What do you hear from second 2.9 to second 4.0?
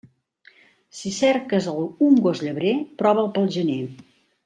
prova'l pel gener.